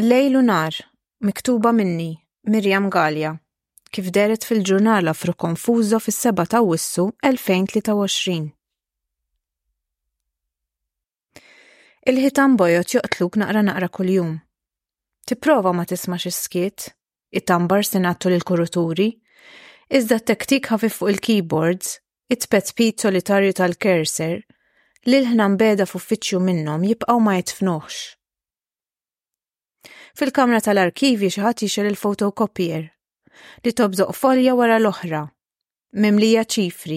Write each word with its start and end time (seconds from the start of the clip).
Lejlu 0.00 0.42
nar, 0.46 0.80
miktuba 1.24 1.72
minni, 1.72 2.18
Mirjam 2.46 2.84
Galja, 2.90 3.32
kif 3.90 4.12
deret 4.14 4.44
fil-ġurnal 4.46 5.10
Afro 5.10 5.32
Konfuzo 5.34 5.98
fis-7 5.98 6.44
ta' 6.52 6.60
Wissu 6.62 7.08
2023. 7.26 8.44
Il-ħitan 12.12 12.54
bojot 12.60 12.94
joqtluk 12.94 13.40
naqra 13.42 13.64
naqra 13.66 13.88
kuljum. 13.98 14.36
Tipprova 15.26 15.72
ma 15.74 15.82
tismax 15.84 16.28
is-skiet, 16.30 16.92
it-tambar 17.40 17.82
senattu 17.88 18.30
l 18.30 18.38
kuruturi 18.46 19.08
iżda 19.90 20.20
t-tektik 20.20 20.70
ħafif 20.70 21.00
fuq 21.00 21.10
il-keyboards, 21.16 21.96
it-pet 22.30 22.70
pit 22.78 23.02
solitarju 23.02 23.58
tal-kerser, 23.58 24.46
li 25.10 25.18
l-ħnan 25.24 25.58
beda 25.58 25.88
f'uffiċċju 25.90 26.44
minnhom 26.46 26.86
jibqgħu 26.86 27.18
ma 27.18 27.34
jitfnuħx 27.42 28.06
Fil-kamra 30.18 30.58
tal-arkivi 30.66 31.28
xi 31.30 31.42
ħadd 31.44 31.60
jixel 31.62 31.86
il-fotokopier 31.92 32.80
li 33.64 33.72
tobżoq 33.80 34.10
folja 34.18 34.54
wara 34.58 34.78
l-oħra. 34.80 35.20
Mimlija 36.02 36.40
ċifri, 36.42 36.96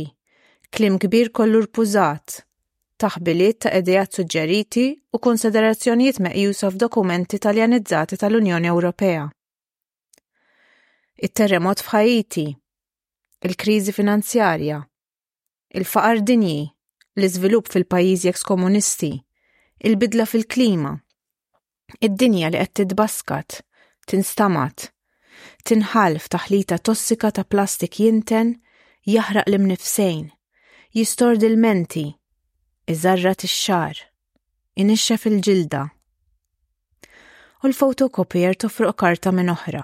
klim 0.74 0.96
kbir 1.04 1.30
kollu 1.30 1.62
rpużat, 1.68 2.40
taħbiliet 3.04 3.60
ta' 3.66 3.74
idejat 3.78 4.18
suġġeriti 4.18 4.86
u 5.14 5.20
konsiderazzjonijiet 5.28 6.18
meqjusa 6.26 6.72
f'dokumenti 6.74 7.38
taljanizzati 7.46 8.18
tal-Unjoni 8.24 8.72
Ewropea. 8.74 9.28
It-terremot 11.22 11.86
f'Ħajiti, 11.86 12.48
il-kriżi 13.46 13.94
finanzjarja, 14.00 14.82
il-faqar 15.78 16.26
dinji, 16.26 16.64
l-iżvilupp 17.22 17.70
fil-pajjiżi 17.70 18.34
komunisti, 18.42 19.14
il-bidla 19.86 20.26
fil-klima, 20.26 20.98
Id-dinja 22.00 22.48
li 22.54 22.60
qed 22.62 22.72
tidbaskat, 22.78 23.60
tinstamat, 24.08 24.88
tinħalf 25.68 26.30
taħlita 26.34 26.78
tossika 26.88 27.32
ta' 27.36 27.44
plastik 27.48 28.00
jinten, 28.00 28.56
jaħraq 29.06 29.50
l-imnifsejn, 29.50 30.28
jistord 30.96 31.44
il-menti, 31.48 32.06
iżarra 32.92 33.34
tix-xar, 33.36 33.98
inixxa 34.82 35.18
fil-ġilda. 35.20 35.84
U 37.62 37.70
l-fotokopier 37.70 38.56
tofruq 38.58 38.96
karta 39.04 39.34
minn 39.36 39.52
oħra. 39.54 39.84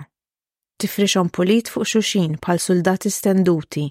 Tifrixhom 0.81 1.29
pulit 1.33 1.69
fuq 1.73 1.85
xuxin 1.89 2.37
bħal 2.41 2.61
soldati 2.61 3.09
stenduti. 3.13 3.85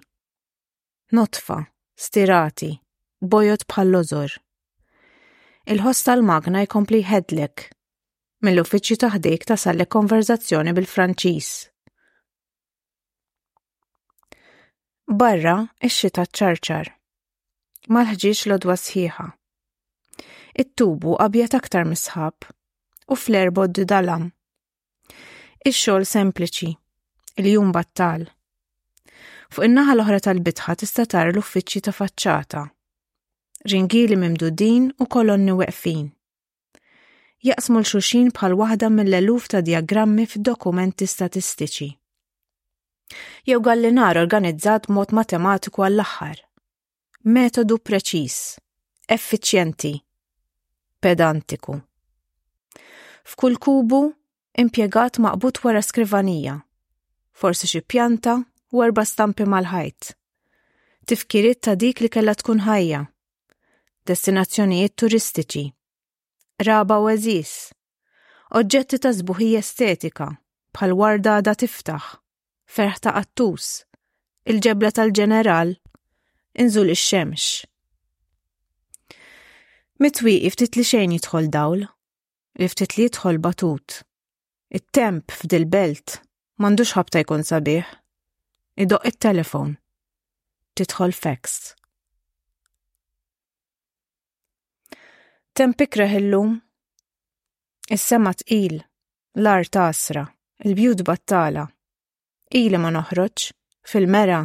Notfa, 1.14 1.59
stirati, 1.98 2.72
bojot 3.20 3.67
bħal 3.70 3.91
lożor. 3.94 4.41
il 5.72 5.81
ħosta 5.83 6.12
l 6.14 6.22
magna 6.22 6.61
jkompli 6.62 7.00
jħedlek, 7.03 7.64
Mill-uffiċċju 8.45 8.97
taħdik 9.03 9.47
tasal 9.48 9.81
konverzazzjoni 9.89 10.73
bil-Franċiż. 10.77 11.48
Barra 15.09 15.55
ix-xita 15.87 16.27
ċarċar. 16.37 16.91
Malħġiex 17.97 18.43
ħġieġ 18.43 18.51
l-odwa 18.51 18.75
sħiħa. 18.83 19.27
It-tubu 20.62 21.17
qabjet 21.20 21.56
aktar 21.61 21.87
misħab 21.89 22.48
u 23.09 23.17
fl-erbod 23.17 23.81
dalam. 23.89 24.28
Ix-xogħol 25.71 26.05
sempliċi, 26.11 26.75
il-jum 27.41 27.73
battal. 27.73 28.27
Fuq 29.48 29.65
in-naħa 29.71 29.95
l-oħra 29.97 30.21
tal-bitħa 30.28 30.77
tista' 30.83 31.06
tara 31.09 31.33
l-uffiċċji 31.33 31.87
ta' 31.89 31.97
faċċata. 31.97 32.67
Ringili 33.73 34.21
mimdudin 34.21 34.91
u 35.00 35.09
kolonni 35.09 35.56
weqfin 35.62 36.06
jaqsmu 37.48 37.80
l-xuxin 37.84 38.30
bħal 38.34 38.56
waħda 38.61 38.89
mill-eluf 38.92 39.44
ta' 39.52 39.61
diagrammi 39.66 40.25
f'dokumenti 40.30 41.06
statistiċi. 41.12 41.88
Jew 43.47 43.61
għallinar 43.62 44.19
organizzat 44.19 44.88
mod 44.91 45.12
matematiku 45.14 45.84
għall-aħħar. 45.86 46.41
Metodu 47.37 47.78
preċis, 47.87 48.37
effiċjenti, 49.16 49.93
pedantiku. 51.03 51.76
F'kull 53.26 53.59
kubu 53.62 54.00
impjegat 54.62 55.19
maqbut 55.22 55.62
wara 55.66 55.82
skrivanija, 55.82 56.59
forsi 57.42 57.71
xi 57.71 57.82
pjanta 57.84 58.38
u 58.75 58.84
erba 58.87 59.04
stampi 59.06 59.47
mal-ħajt. 59.47 60.15
Tifkiriet 61.06 61.62
ta' 61.62 61.76
dik 61.78 62.03
li 62.06 62.10
kellha 62.10 62.34
tkun 62.41 62.66
ħajja. 62.66 63.04
Destinazzjonijiet 64.06 64.94
turistiċi 64.98 65.66
raba 66.65 66.99
u 67.00 67.09
Oġġetti 68.56 68.97
ta' 69.03 69.11
zbuħija 69.11 69.59
estetika, 69.61 70.27
bħal 70.72 70.93
warda 71.00 71.33
da 71.43 71.53
tiftaħ, 71.59 72.05
ferħ 72.71 72.99
ta' 73.03 73.12
qattus, 73.19 73.65
il-ġebla 74.47 74.93
tal-ġeneral, 74.95 75.72
inżul 76.62 76.95
ix-xemx. 76.95 77.66
Mitwi 79.99 80.37
iftit 80.47 80.77
li 80.78 80.84
xejn 80.87 81.16
jidħol 81.16 81.50
dawl, 81.59 81.83
iftit 82.62 82.95
li 82.97 83.09
jidħol 83.09 83.41
batut. 83.43 83.99
It-temp 84.78 85.34
f'dil-belt 85.41 86.21
mandux 86.62 86.95
ħabta 86.95 87.25
jkun 87.25 87.43
sabiħ. 87.50 87.84
Idoq 88.87 89.11
it-telefon. 89.11 89.75
Tidħol 90.78 91.12
fekst. 91.19 91.75
Tempik 95.56 95.97
reħillum? 95.97 96.50
il 97.94 97.99
sema 97.99 98.34
tqil, 98.37 98.75
l-ar 99.41 99.62
tasra, 99.72 100.25
il-bjud 100.69 101.00
battala. 101.03 101.62
il 102.53 102.77
ma 102.77 102.91
noħroċ, 102.93 103.47
fil-mera, 103.89 104.41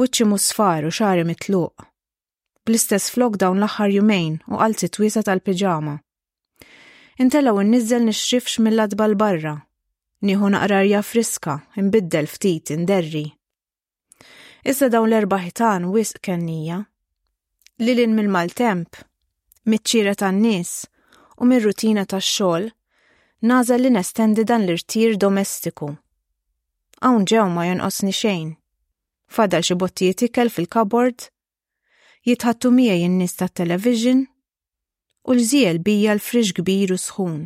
wiċċi 0.00 0.26
musfar 0.30 0.86
u 0.88 0.92
xari 0.98 1.26
mitluq. 1.28 1.84
Bl-istess 2.64 3.10
flok 3.18 3.36
dawn 3.36 3.60
l-axar 3.60 3.90
jumejn 3.92 4.38
u 4.48 4.62
qalti 4.62 4.88
twisa 4.88 5.20
tal-pijama. 5.28 5.98
Intelaw 7.20 7.60
nizzel 7.68 8.06
nixrifx 8.08 8.64
mill-adba 8.64 9.10
l-barra. 9.12 9.52
Nieħu 10.24 10.52
naqrarja 10.56 11.04
friska, 11.10 11.58
imbiddel 11.82 12.24
ftit, 12.32 12.72
inderri. 12.78 13.26
Issa 14.64 14.88
dawn 14.88 15.12
l-erba 15.12 15.42
ħitan 15.44 15.92
wisq 15.92 16.24
kennija. 16.30 16.80
Lilin 17.84 18.16
mill-maltemp, 18.16 19.04
mitċira 19.68 20.14
tan-nies 20.16 20.86
u 21.40 21.44
mir-rutina 21.48 22.06
tax-xogħol, 22.08 22.70
naza 23.48 23.76
li 23.80 23.90
nestendi 23.92 24.44
dan 24.44 24.64
l-irtir 24.66 25.16
domestiku. 25.20 25.90
Hawn 27.00 27.24
ġew 27.28 27.46
ma 27.52 27.66
jonqosni 27.68 28.12
xejn. 28.12 28.50
Fadal 29.30 29.64
xi 29.64 29.76
bottijiet 29.78 30.24
ikel 30.26 30.50
fil-kabord, 30.52 31.28
jitħattu 32.26 32.72
mija 32.76 32.96
n-nies 33.08 33.36
tat-television 33.40 34.26
u 35.28 35.36
l-żiel 35.36 35.80
bija 35.84 36.16
l-friġ 36.16 36.54
kbir 36.60 36.94
u 36.94 36.98
sħun. 37.00 37.42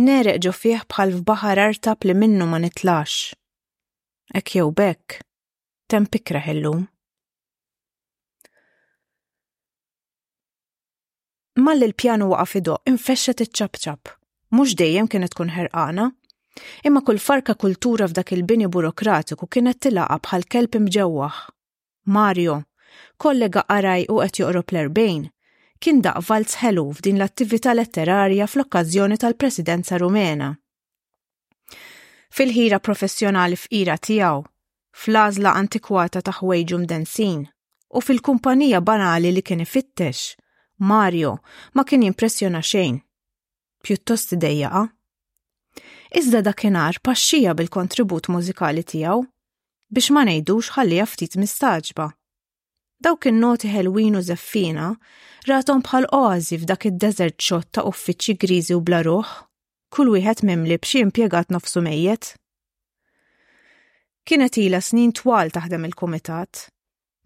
Nereq 0.00 0.40
ġo 0.46 0.52
fih 0.56 0.84
bħal 0.88 1.14
f'baħar 1.18 1.60
artab 1.66 2.06
li 2.08 2.14
minnu 2.14 2.46
ma 2.48 2.58
nitlax. 2.62 3.34
Ek 4.40 4.54
jew 4.56 4.70
bekk, 4.70 5.20
tem 5.90 6.06
pikra 6.08 6.40
ħellum. 6.46 6.86
Malli 11.58 11.88
l-pjanu 11.90 12.28
waqa 12.30 12.46
fido, 12.46 12.76
infexxet 12.86 13.40
iċ-ċabċab. 13.42 14.10
Mux 14.54 14.74
dejjem 14.78 15.08
kienet 15.10 15.32
tkun 15.34 15.50
ħerqana, 15.56 16.04
imma 16.86 17.00
kull 17.02 17.18
farka 17.18 17.56
kultura 17.58 18.06
f'dak 18.06 18.30
il-bini 18.36 18.68
burokratiku 18.70 19.48
kienet 19.50 19.80
tilaqa 19.82 20.20
bħal 20.28 20.46
kelb 20.52 20.76
imġewwaħ. 20.78 21.40
Mario, 22.14 22.60
kollega 23.18 23.64
qaraj 23.66 24.06
u 24.06 24.20
qed 24.22 24.38
joqrob 24.44 24.70
l-erbejn, 24.76 25.24
kien 25.82 25.98
daq 26.06 26.22
valz 26.28 26.54
ħelu 26.62 26.84
f'din 27.00 27.18
l-attività 27.18 27.74
letterarja 27.74 28.46
fl-okkażjoni 28.46 29.18
tal-presidenza 29.22 29.98
rumena. 29.98 30.52
Fil-ħira 32.30 32.78
professjonali 32.78 33.58
f'ira 33.58 33.96
tiegħu, 33.98 34.46
fl-għażla 35.02 35.56
antikwata 35.64 36.22
ta' 36.22 36.36
ħwejġu 36.38 36.80
mdensin, 36.84 37.42
u 37.90 37.98
fil-kumpanija 38.06 38.78
banali 38.86 39.34
li 39.34 39.42
kien 39.42 39.66
ifittex, 39.66 40.28
Mario 40.80 41.38
ma 41.74 41.84
kien 41.84 42.02
jimpressjona 42.02 42.62
xejn. 42.64 43.00
Pjuttost 43.84 44.32
dejjaqa. 44.40 44.86
Iżda 46.18 46.40
dakinhar 46.46 46.96
paxxija 47.04 47.52
bil-kontribut 47.54 48.28
mużikali 48.32 48.82
tiegħu 48.88 49.20
biex 49.94 50.08
ma 50.16 50.22
ngħidux 50.24 50.72
ħalli 50.76 51.02
ftit 51.12 51.36
mistaġba. 51.40 52.06
Dawk 53.04 53.28
in-noti 53.30 53.68
ħelwin 53.72 54.16
u 54.18 54.22
żeffina 54.24 54.88
ratom 55.48 55.84
bħal 55.86 56.08
oazi 56.18 56.56
f'dak 56.62 56.88
id-deżert 56.90 57.36
xott 57.40 57.70
ta' 57.76 57.84
uffiċċji 57.90 58.38
griżi 58.42 58.76
u 58.76 58.80
bla 58.80 59.02
ruħ, 59.06 59.28
kull 59.94 60.12
wieħed 60.16 60.44
mimli 60.50 60.80
b'xi 60.80 61.04
impjegat 61.06 61.52
nofsu 61.54 61.84
mejjed. 61.84 62.32
Kienet 64.24 64.56
ilha 64.64 64.80
snin 64.80 65.12
twal 65.12 65.52
taħdem 65.52 65.86
il-kumitat. 65.90 66.66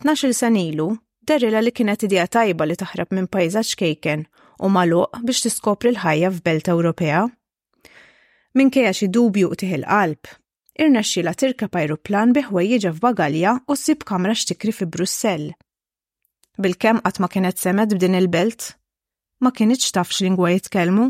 tnax 0.02 0.26
sanilu 0.34 0.66
ilu 0.70 0.88
Derrila 1.24 1.62
li 1.64 1.72
kienet 1.72 2.02
idea 2.04 2.26
tajba 2.28 2.66
li 2.68 2.74
taħrab 2.76 3.14
minn 3.16 3.30
pajzaġġ 3.32 3.68
kejken 3.80 4.22
u 4.64 4.68
maluq 4.74 5.20
biex 5.24 5.44
tiskopri 5.46 5.88
l-ħajja 5.94 6.30
f'belt 6.34 6.66
Ewropea. 6.72 7.22
Minkejja 8.60 8.90
xi 8.98 9.06
dubju 9.14 9.48
u 9.48 9.56
tiħil 9.60 9.86
qalb, 9.88 10.20
irnexxila 10.84 11.32
tirka 11.40 11.70
pajruplan 11.72 12.34
biħwejjeġa 12.36 12.92
f'Bagalja 12.98 13.54
u 13.72 13.76
sib 13.84 14.04
kamra 14.10 14.34
xtikri 14.36 14.74
fi 14.76 14.86
Brussell. 14.96 15.46
Bil-kem 16.60 17.00
qatt 17.06 17.20
ma 17.24 17.30
kienet 17.32 17.58
semed 17.62 17.96
b'din 17.96 18.18
il-belt, 18.20 18.68
ma 19.40 19.50
kienitx 19.56 19.94
tafx 19.96 20.20
lingwa 20.26 20.50
jitkellmu, 20.52 21.06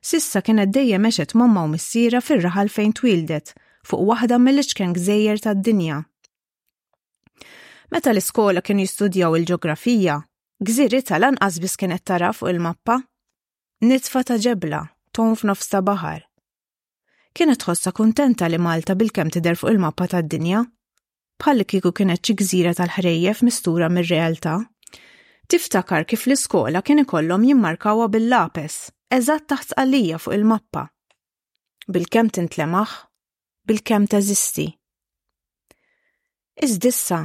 sissa 0.00 0.44
kienet 0.46 0.70
dejjem 0.76 1.02
meċet 1.08 1.34
mamma 1.36 1.66
u 1.66 1.72
missiera 1.74 2.22
fir-raħal 2.22 2.70
fejn 2.78 2.94
twildet, 3.02 3.56
fuq 3.88 4.06
waħda 4.12 4.38
mill-iċken 4.46 4.94
gżejjer 4.96 5.42
tad-dinja 5.48 5.98
Meta 7.90 8.12
l-iskola 8.14 8.62
kienu 8.62 8.84
jistudjaw 8.84 9.32
il-ġeografija, 9.34 10.14
gżiri 10.62 11.00
tal-anqas 11.08 11.56
kien 11.58 11.74
kienet 11.80 12.04
tara 12.06 12.28
fuq 12.32 12.50
il-mappa. 12.52 13.00
Nitfa 13.82 14.20
ta' 14.28 14.36
ġebla, 14.38 14.80
ton 15.10 15.34
f'nofs 15.34 15.72
ta' 15.72 15.80
baħar. 15.82 16.20
Kienet 17.34 17.66
ħossa 17.66 17.90
kuntenta 17.94 18.46
li 18.50 18.60
Malta 18.62 18.94
bil-kem 18.94 19.32
tider 19.34 19.58
fuq 19.58 19.72
il-mappa 19.74 20.06
tad 20.12 20.28
dinja 20.30 20.62
bħalli 21.40 21.64
kieku 21.66 21.90
kienet 21.98 22.20
xi 22.22 22.34
gżira 22.38 22.74
tal-ħrejjef 22.78 23.38
mistura 23.48 23.86
mir-realtà. 23.90 24.58
Tiftakar 25.50 26.04
kif 26.06 26.26
l-iskola 26.28 26.82
kien 26.86 27.00
ikollhom 27.02 27.46
jimmarkawha 27.48 28.06
bil-lapes, 28.12 28.76
eżatt 29.18 29.48
taħt 29.50 29.72
għalija 29.82 30.20
fuq 30.22 30.36
il-mappa. 30.38 30.84
Bil-kem 31.90 32.28
tintlemaħ, 32.38 32.92
bil-kem 33.66 34.04
teżisti. 34.14 34.68
Iżdissa, 36.60 37.22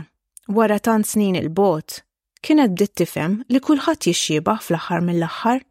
Wara 0.47 0.77
tant 0.77 1.07
snin 1.09 1.33
il-bot, 1.39 2.03
kienet 2.45 2.69
bdiet 2.75 2.91
tifhem 2.99 3.39
li 3.49 3.57
kulħadd 3.65 4.05
jixxiebaħ 4.05 4.59
fl-aħħar 4.61 4.99
mill-aħħar. 5.05 5.63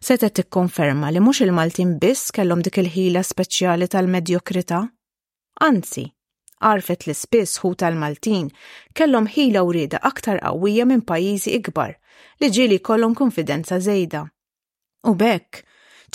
Seta 0.00 0.30
tikkonferma 0.38 1.10
li 1.12 1.20
mhux 1.20 1.42
il-Maltin 1.44 1.92
biss 2.00 2.32
kellhom 2.32 2.62
dik 2.64 2.78
il-ħila 2.80 3.20
speċjali 3.20 3.88
tal-medjokrità. 3.92 4.78
Anzi, 5.68 6.06
għarfet 6.64 7.04
li 7.10 7.16
spiss 7.20 7.60
hu 7.66 7.74
tal-Maltin 7.84 8.48
kellhom 8.96 9.28
ħila 9.36 9.64
u 9.68 9.76
aktar 10.10 10.40
qawwija 10.46 10.86
minn 10.94 11.04
pajjiżi 11.12 11.56
ikbar 11.58 11.92
li 12.40 12.48
ġieli 12.48 12.80
kollhom 12.80 13.12
konfidenza 13.14 13.76
żejda. 13.78 14.24
U 15.04 15.12
bekk, 15.14 15.60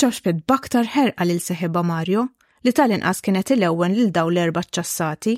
ċaxpet 0.02 0.42
baktar 0.50 0.90
ħerqa 0.96 1.26
lil 1.30 1.38
seħiba 1.40 1.86
Mario 1.94 2.26
li 2.64 2.74
tal-inqas 2.74 3.22
kienet 3.22 3.52
il-ewwel 3.54 3.94
lil 4.02 4.10
daw 4.12 4.28
l-erba' 4.34 4.66
ċassati 4.66 5.38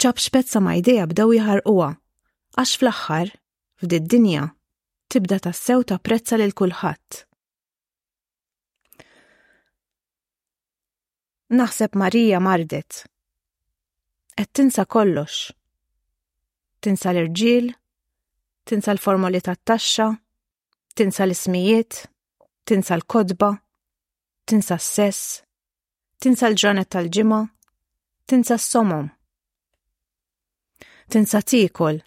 ċab 0.00 0.20
xpezza 0.20 0.60
ma' 0.62 0.76
ideja 0.78 1.06
bdew 1.10 1.34
jħarquha. 1.36 1.88
Għax 2.58 2.74
fl-aħħar, 2.80 3.30
f'did 3.82 4.06
dinja, 4.12 4.46
tibda 5.10 5.52
sew 5.54 5.84
ta' 5.86 5.98
prezza 6.02 6.38
lil 6.38 6.54
kulħadd. 6.56 7.20
Naħseb 11.58 11.96
Marija 11.98 12.38
mardet. 12.38 13.04
Et 14.38 14.50
tinsa 14.54 14.84
kollox. 14.86 15.50
Tinsa 16.80 17.10
l-irġiel, 17.12 17.72
tinsa 18.64 18.94
l-formoli 18.94 19.40
ta' 19.44 19.56
taxxa 19.58 20.12
tinsa 21.00 21.22
l-ismijiet, 21.24 21.96
tinsa 22.66 22.96
l-kodba, 22.98 23.52
tinsa 24.44 24.76
s-sess, 24.76 25.38
tinsa 26.20 26.48
l-ġranet 26.50 26.90
tal-ġimgħa, 26.92 27.38
tinsa 28.28 28.58
s-somom 28.58 29.06
Tinsa 31.10 31.40
tikol, 31.42 32.02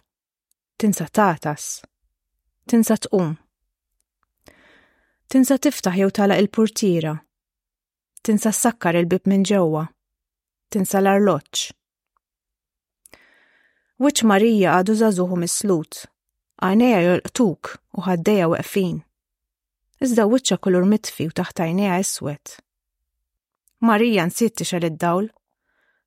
tinsa 0.78 1.06
tatas, 1.12 1.82
tinsa 2.70 2.96
tqum. 3.04 3.34
Tinsa 5.28 5.58
tiftaħ 5.60 5.98
jew 6.00 6.12
tala 6.16 6.38
il-portira, 6.40 7.12
tinsa 8.24 8.54
sakkar 8.56 8.96
il-bib 9.02 9.28
minn 9.28 9.44
ġewwa, 9.50 9.82
tinsa 10.72 11.02
l-arloċ. 11.02 11.64
Wiċ 14.06 14.24
Marija 14.32 14.78
għadu 14.80 14.96
zazuhu 15.02 15.42
mislut, 15.44 16.00
għajneja 16.64 17.02
jolqtuk 17.10 17.74
u 18.00 18.06
ħaddeja 18.08 18.48
weqfin. 18.56 19.02
Iżda 20.00 20.30
wiċċa 20.32 20.62
kulur 20.64 20.88
mitfi 20.94 21.28
u 21.28 21.36
taħt 21.42 21.66
għajneja 21.66 22.00
iswet. 22.08 22.56
Marija 23.84 24.30
nsiet 24.32 24.56
tixel 24.62 24.88
id-dawl. 24.88 25.28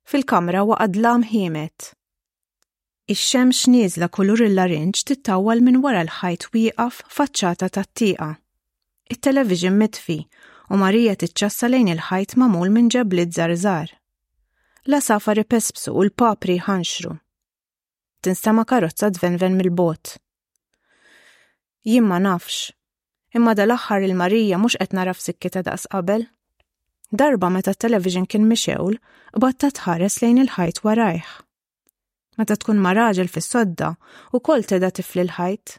Fil-kamra 0.09 0.65
waqad 0.73 0.97
lam 0.97 1.27
ħiemet. 1.29 1.91
Ix-xemx 3.07 3.59
nieżla 3.71 4.09
kulur 4.11 4.41
il-larinġ 4.43 5.05
tittawal 5.07 5.61
minn 5.63 5.77
wara 5.83 6.01
l-ħajt 6.03 6.47
wieqaf 6.55 6.97
faċċata 7.15 7.69
tat-tieqa. 7.77 8.25
It-television 9.15 9.77
mitfi 9.79 10.17
u 10.67 10.79
Marija 10.81 11.13
tiċċassa 11.21 11.69
lejn 11.71 11.91
il-ħajt 11.93 12.35
mamul 12.41 12.73
minn 12.75 12.89
ġeblid 12.91 13.31
żarżar. 13.37 13.93
La 14.91 14.99
safari 14.99 15.45
pespsu 15.47 15.95
u 15.95 16.03
l-papri 16.03 16.57
ħanxru. 16.67 17.13
Tinstama 18.27 18.67
karozza 18.67 19.07
dvenven 19.15 19.55
mill-bot. 19.61 20.17
Jien 21.87 22.07
ma 22.11 22.19
nafx, 22.19 22.73
imma 23.31 23.55
dal-aħħar 23.55 24.03
il-Marija 24.09 24.59
mhux 24.59 24.81
qed 24.83 24.99
nara 24.99 25.15
f'sikki 25.15 25.55
ta' 25.55 25.63
daqs 25.63 25.87
qabel. 25.95 26.27
Darba 27.15 27.53
meta 27.55 27.71
t-television 27.71 28.27
kien 28.27 28.43
mixewl, 28.51 28.99
batta 29.31 29.71
tħares 29.79 30.19
lejn 30.25 30.43
il-ħajt 30.43 30.83
warajh 30.83 31.35
meta 32.37 32.55
tkun 32.61 32.79
ma' 32.83 32.93
raġel 32.95 33.29
fis-sodda 33.33 33.93
u 34.33 34.39
kol 34.47 34.61
teda 34.69 34.91
tifli 34.97 35.23
l-ħajt. 35.25 35.77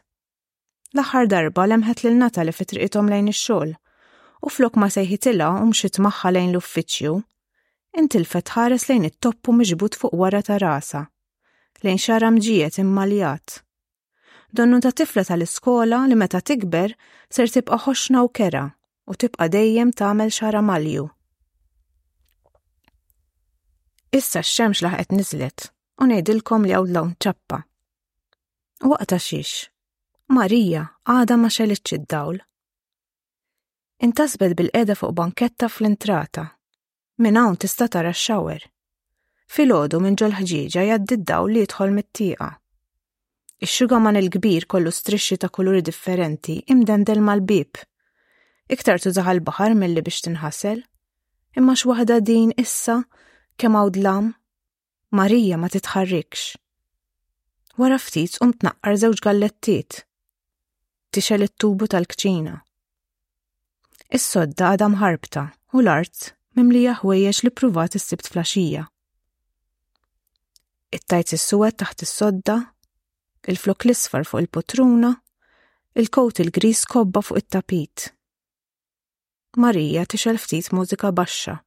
L-aħħar 0.97 1.29
darba 1.33 1.65
lemħet 1.71 2.03
lil 2.05 2.17
Natali 2.19 2.51
fi 2.55 2.67
triqithom 2.71 3.11
lejn 3.13 3.31
ix-xogħol 3.31 3.71
u 4.47 4.51
flok 4.55 4.79
ma 4.81 4.89
sejħitilha 4.93 5.47
u 5.61 5.69
mxiet 5.71 5.99
magħha 6.03 6.33
lejn 6.35 6.51
l-uffiċċju. 6.53 7.13
Intilfet 8.01 8.51
ħares 8.55 8.87
lejn 8.89 9.07
it-toppu 9.09 9.55
miġbut 9.61 9.97
fuq 10.01 10.13
wara 10.19 10.43
ta' 10.45 10.59
rasa, 10.61 11.05
lejn 11.83 11.99
xara 12.03 12.29
mġijiet 12.35 12.77
immaljat. 12.83 13.61
Donnu 14.53 14.79
ta' 14.83 14.91
tifla 14.99 15.23
tal-iskola 15.29 16.03
li 16.09 16.19
meta 16.19 16.41
tikber 16.41 16.93
ser 17.33 17.49
tibqa' 17.55 17.81
ħoxna 17.87 18.21
u 18.25 18.29
kera 18.29 18.65
u 19.09 19.15
tibqa' 19.15 19.47
dejjem 19.55 19.95
tagħmel 19.99 20.33
xara 20.39 20.61
malju. 20.61 21.07
Issa 24.19 24.41
x-xemx 24.43 24.85
laħqet 24.89 25.11
niżlet 25.15 25.69
u 25.99 26.07
ngħidilkom 26.07 26.65
li 26.69 26.73
hawn 26.75 26.93
lawn 26.95 27.09
ċappa. 27.23 27.57
Waqta 28.87 29.17
xiex, 29.19 29.65
Marija 30.35 30.85
għada 31.03 31.35
ma 31.37 31.49
xelitx 31.51 31.97
id-dawl. 31.97 32.39
Intasbet 34.07 34.53
bil-qeda 34.55 34.95
fuq 34.95 35.11
banketta 35.15 35.67
fl-intrata. 35.67 36.45
Minn 37.19 37.35
hawn 37.35 37.57
tista' 37.59 37.89
tara 37.91 38.13
x-xawer. 38.15 38.63
Filgħodu 39.49 39.99
minn 39.99 40.15
ġol 40.15 40.37
ħġiġa 40.39 40.85
jaddi 40.87 41.17
d-dawl 41.19 41.51
li 41.57 41.65
jidħol 41.65 41.93
mit-tieqa. 41.97 42.49
Ix-xugaman 43.67 44.19
il-kbir 44.21 44.69
kollu 44.71 44.93
strixxi 44.95 45.41
ta' 45.41 45.51
kuluri 45.51 45.83
differenti 45.83 46.61
imdendel 46.71 47.19
mal-bib. 47.19 47.75
Iktar 48.71 49.03
tużaħal 49.03 49.43
bahar 49.43 49.73
baħar 49.75 49.79
mill-li 49.81 50.05
biex 50.05 50.23
tinħasel, 50.29 50.79
imma 51.57 51.73
x 51.75 51.81
x-wahda 51.83 52.21
din 52.23 52.53
issa 52.61 53.01
kemm 53.59 53.75
hawn 53.81 54.31
Marija 55.11 55.57
ma 55.57 55.65
titħarrikx. 55.73 56.51
Wara 57.81 57.97
ftit 57.97 58.35
um 58.45 58.51
tnaqqar 58.53 58.93
żewġ 59.01 59.21
gallettiet. 59.25 60.03
Tixel 61.09 61.47
it-tubu 61.47 61.87
tal-kċina. 61.89 62.59
Is-sodda 64.13 64.67
għadha 64.75 64.89
mħarbta 64.93 65.45
u 65.73 65.81
l-art 65.81 66.27
mimlija 66.59 66.93
ħwejjeġ 66.99 67.39
li 67.47 67.51
pruvat 67.57 67.97
is-sibt 67.97 68.29
flaxija. 68.29 68.83
It-tajt 70.93 71.33
is-suwed 71.39 71.77
taħt 71.81 72.05
is-sodda, 72.05 72.57
il-flok 73.49 73.87
l-isfar 73.89 74.27
fuq 74.29 74.43
il-potruna, 74.45 75.09
il-kowt 75.97 76.43
il-gris 76.45 76.83
kobba 76.89 77.25
fuq 77.25 77.41
it-tapit. 77.41 78.05
Marija 79.57 80.05
tixel 80.13 80.37
ftit 80.37 80.69
mużika 80.77 81.09
baxxa 81.17 81.57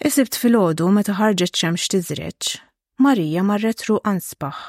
Isibt 0.00 0.34
filgħodu 0.40 0.86
meta 0.96 1.12
ħarġet 1.18 1.58
xemx 1.58 1.90
tiżreġ, 1.92 2.48
Marija 3.04 3.42
marret 3.44 3.82
ruq 3.88 4.00
ansbaħ. 4.08 4.60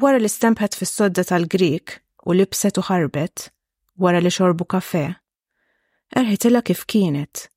Wara 0.00 0.20
li 0.22 0.30
stempet 0.30 0.76
fis-sodda 0.78 1.24
tal-Grik 1.26 1.96
u 2.24 2.32
libset 2.36 2.78
u 2.78 2.84
ħarbet, 2.86 3.48
wara 3.98 4.20
li 4.22 4.30
xorbu 4.30 4.68
kafe, 4.70 5.02
erħitilha 6.14 6.62
kif 6.70 6.84
kienet, 6.86 7.48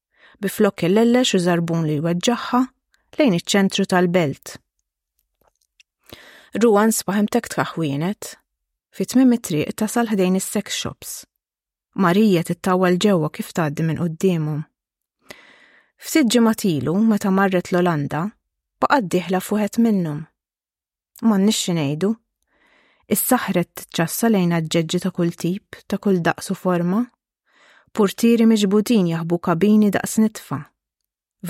biflok 0.41 0.83
il-lellex 0.89 1.38
u 1.38 1.41
zarbun 1.45 1.86
li 1.86 2.00
weġġaħħa 2.01 2.62
lejn 3.19 3.38
iċ-ċentru 3.38 3.86
tal-belt. 3.93 4.55
Ruwan 6.57 6.91
spaħimtek 6.91 7.51
tkaħwienet, 7.53 8.24
fi 8.91 9.05
tmim 9.07 9.38
it-triq 9.38 9.77
tasal 9.83 10.10
ħdejn 10.12 10.41
is-sex 10.41 10.74
shops. 10.74 11.21
Marija 12.01 12.43
tittawal 12.50 12.98
ġewwa 12.98 13.29
kif 13.31 13.53
tgħaddi 13.53 13.86
minn 13.91 14.01
qudiemhom. 14.01 14.65
Ftit 16.01 16.31
ġimatilu 16.34 16.93
meta 17.10 17.29
marret 17.31 17.67
l-Olanda, 17.72 18.20
baqad 18.81 19.05
diħla 19.13 19.38
fuħet 19.48 19.77
minnum. 19.84 20.24
Ma 21.27 21.36
nixxi 21.38 21.75
ejdu. 21.77 22.10
is-saħret 23.13 23.84
tċassa 23.93 24.29
lejna 24.31 24.62
ġeġġi 24.74 25.00
ta' 25.03 25.12
kull 25.17 25.34
tip, 25.43 25.77
ta' 25.86 26.00
kull 26.01 26.22
daqsu 26.25 26.55
forma, 26.58 27.01
Portieri 27.93 28.46
miġbutin 28.50 29.10
jaħbu 29.12 29.38
kabini 29.46 29.89
daqs 29.93 30.17
nitfa. 30.24 30.58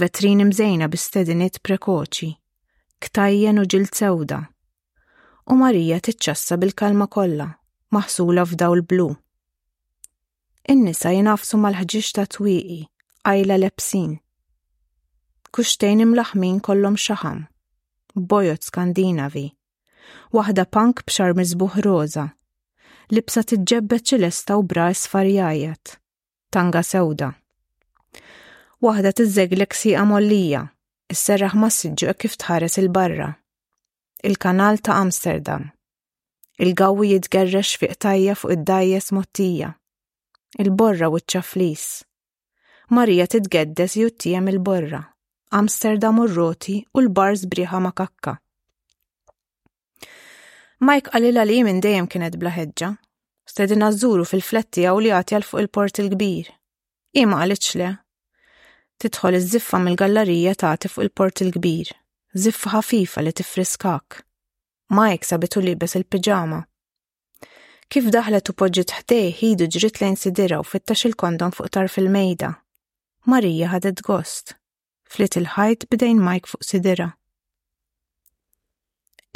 Vetrini 0.02 0.46
mżejna 0.50 0.88
bistedinit 0.92 1.60
prekoċi, 1.64 2.30
ktajjen 3.06 3.62
u 3.62 3.64
ġil 3.72 3.86
sewda. 3.96 4.40
U 5.48 5.56
Marija 5.62 6.02
tiċċassa 6.02 6.58
bil-kalma 6.64 7.06
kollha, 7.14 7.48
maħsula 7.96 8.46
f'dawl 8.50 8.82
blu. 8.90 9.08
In-nisa 10.74 11.14
jinafsu 11.16 11.56
mal-ħġiġ 11.62 12.12
ta' 12.18 12.26
twiqi, 12.36 12.82
għajla 13.24 13.58
lebsin, 13.68 14.12
kuxtejn 15.52 16.00
imlaħmin 16.06 16.60
kollom 16.64 16.96
xaħam. 16.96 17.42
Bojot 18.16 18.64
skandinavi. 18.64 19.50
Waħda 20.32 20.64
punk 20.72 21.04
bxar 21.08 21.34
mizbuħ 21.36 21.76
roza. 21.84 22.24
Libsa 23.12 23.44
tġebbet 23.44 24.06
ċilesta 24.14 24.56
u 24.60 24.64
bra 24.68 24.86
sfarjajet. 24.96 25.98
Tanga 26.56 26.82
sewda. 26.88 27.34
Waħda 28.82 29.12
tizzeglek 29.20 29.76
siqa 29.76 30.06
mollija. 30.08 30.64
Is-serraħ 31.12 31.58
massiġġu 31.60 32.08
e 32.08 32.16
kif 32.24 32.40
tħares 32.40 32.80
il-barra. 32.80 33.28
Il-kanal 34.24 34.80
ta' 34.80 34.96
Amsterdam. 35.04 35.68
Il-gawi 36.64 37.12
jitgerrex 37.12 37.76
fiq 37.82 38.00
tajja 38.06 38.38
fuq 38.40 38.56
id-dajjes 38.56 39.12
mottija. 39.18 39.74
Il-borra 40.64 41.12
u 41.12 41.20
ċaflis. 41.20 41.88
Marija 42.96 43.28
titgeddes 43.32 43.98
jutijem 44.00 44.48
il-borra 44.56 45.08
Amsterdam 45.54 46.20
u 46.20 46.28
roti 46.28 46.86
u 46.94 47.00
l-bars 47.02 47.46
Briha 47.46 47.80
ma' 47.84 47.90
kakka. 47.92 48.38
Mike 50.80 51.12
għalila 51.14 51.44
li 51.46 51.58
minn 51.68 51.82
dejjem 51.84 52.06
kienet 52.14 52.38
blaħedġa, 52.42 52.88
stedina 53.52 53.90
zzuru 53.94 54.24
fil-fletti 54.30 54.86
għaw 54.88 55.02
li 55.04 55.12
għal 55.12 55.44
fuq 55.48 55.60
il-port 55.66 56.00
il-kbir. 56.02 56.48
Ima 57.20 57.42
għalitx 57.44 57.74
le. 57.82 57.90
Titħol 59.04 59.42
iż-ziffa 59.42 59.82
mill-gallerija 59.84 60.54
tagħti 60.64 60.92
fuq 60.96 61.04
il-port 61.10 61.44
il-kbir, 61.44 61.92
ziffa 62.46 62.72
ħafifa 62.78 63.24
li 63.28 63.36
tifriskak. 63.42 64.22
Mike 64.96 65.28
sabitu 65.28 65.62
libes 65.68 65.98
il-pijama. 66.00 66.62
Kif 67.92 68.08
daħlet 68.16 68.54
u 68.56 68.58
poġġi 68.58 68.88
tħtej, 68.94 69.30
ħidu 69.44 69.70
ġrit 69.76 70.00
lejn 70.02 70.16
sidira 70.18 70.64
u 70.64 70.70
fittax 70.72 71.12
il-kondom 71.12 71.52
fuq 71.52 71.74
tarf 71.76 72.00
il-mejda. 72.00 72.56
Marija 73.28 73.76
ħadet 73.76 74.02
gost 74.08 74.56
flit 75.12 75.36
il-ħajt 75.40 75.88
bdejn 75.92 76.22
Mike 76.24 76.48
fuq 76.52 76.64
sidera. 76.64 77.10